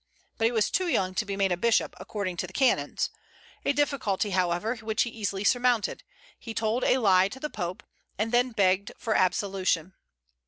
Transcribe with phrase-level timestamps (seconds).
[0.39, 3.11] But he was too young to be made a bishop, according to the canons,
[3.63, 6.03] a difficulty, however, which he easily surmounted:
[6.39, 7.83] he told a lie to the Pope,
[8.17, 9.93] and then begged for an absolution.